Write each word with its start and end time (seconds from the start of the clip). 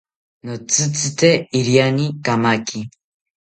Notzitzite 0.45 1.29
iriani 1.59 2.05
kamaki 2.25 2.79